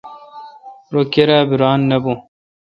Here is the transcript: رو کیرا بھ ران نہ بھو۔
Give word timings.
رو 0.93 1.01
کیرا 1.11 1.39
بھ 1.49 1.55
ران 1.61 1.79
نہ 1.89 1.97
بھو۔ 2.03 2.13